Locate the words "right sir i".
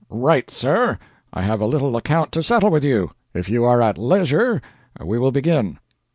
0.09-1.43